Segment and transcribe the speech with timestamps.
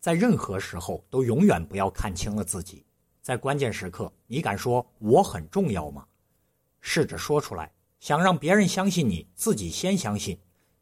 [0.00, 2.84] 在任何时候都永远不要看清了自己。
[3.20, 6.06] 在关键时刻，你敢说我很重要吗？
[6.80, 10.36] 试着说出来，想让别人相信你，自己先相信，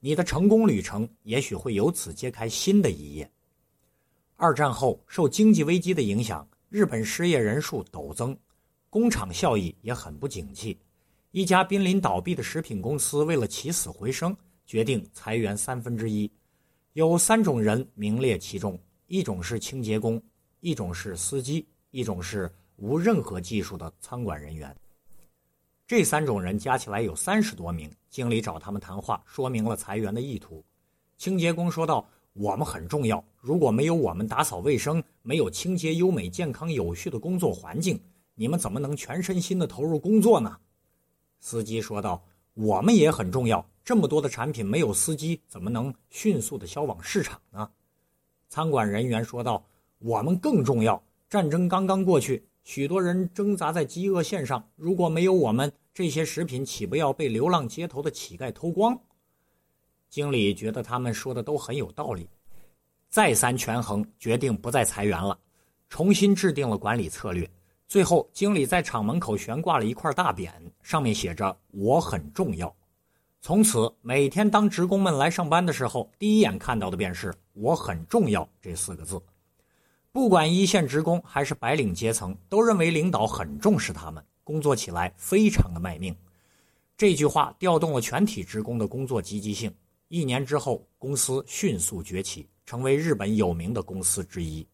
[0.00, 3.30] 你的成功旅程也许会由此揭开新的一页。
[4.36, 8.34] 二战后，受经济危机的影响，日本失业人数陡增，
[8.88, 10.80] 工厂效益也很不景气。
[11.32, 14.34] 一家濒临倒闭的食品公司为了起死回生，
[14.66, 16.30] 决定裁员三分之一。
[16.94, 18.78] 有三种人名列其中：
[19.12, 20.18] 一种是清洁工，
[20.60, 24.74] 一种是司机，一种是无任何技术的餐馆人员。
[25.86, 27.90] 这三种人加起来有三十多名。
[28.08, 30.64] 经理找他们谈话，说明了裁员的意图。
[31.18, 38.00] 清洁工说道：“我们很重要，如果没有我们打扫卫生，没有清洁优美、健康、有序的工作环境，
[38.34, 40.56] 你们怎么能全身心的投入工作呢？”
[41.38, 47.70] 司机说道：“我们也很重要，这么多的产品没有司机怎么能迅速的销往市场呢？”
[48.52, 49.64] 餐馆人员说道
[49.98, 59.00] ：“我们更重要，战争刚刚过去，许多人挣扎在饥饿线上，如果没有我们，这些食品岂不要被流浪街头的乞丐偷光？”
[60.10, 62.28] 经理觉得他们说的都很有道理，
[63.08, 65.38] 再三权衡，决定不再裁员了，
[65.88, 67.50] 重新制定了管理策略。
[67.88, 70.50] 最后，经理在厂门口悬挂了一块大匾，
[70.82, 72.76] 上面写着“我很重要”。
[73.40, 79.20] 从此，每天当职工们来上班的时候，第一眼看到的便是“我很重要”这四个字。
[80.10, 86.14] 不管一线职工还是白领阶层，都认为领导很重视他们，工作起来非常的卖命。
[86.96, 89.74] 这句话调动了全体职工的工作积极性。
[90.08, 94.66] 一年之后，公司迅速崛起，成为日本有名的公司之一。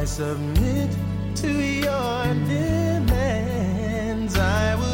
[0.00, 0.90] I submit
[1.36, 4.34] to your demands.
[4.34, 4.89] I will.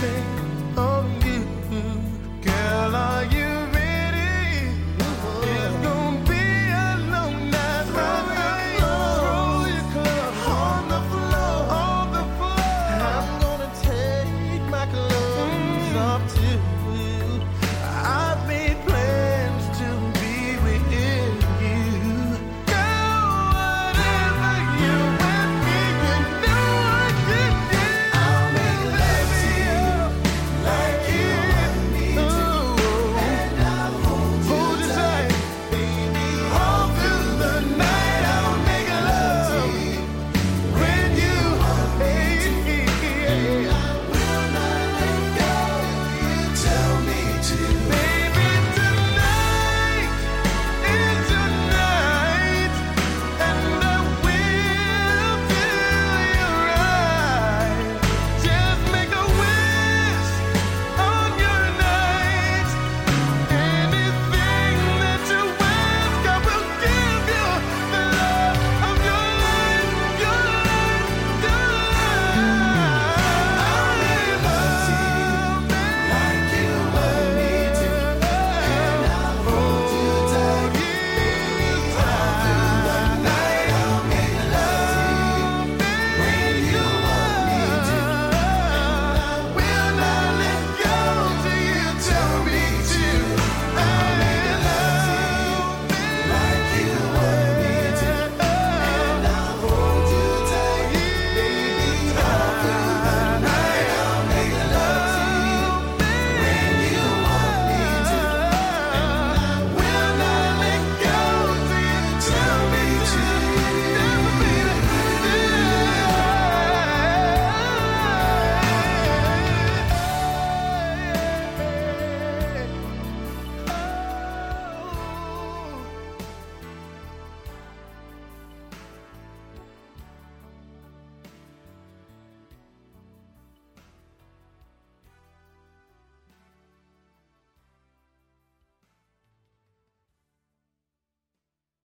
[0.00, 0.47] thing